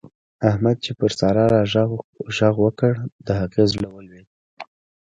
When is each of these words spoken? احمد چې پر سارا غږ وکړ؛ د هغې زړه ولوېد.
احمد 0.49 0.75
چې 0.85 0.91
پر 0.99 1.11
سارا 1.19 1.45
غږ 2.39 2.53
وکړ؛ 2.63 2.93
د 3.25 3.27
هغې 3.39 3.63
زړه 3.71 3.87
ولوېد. 3.91 4.27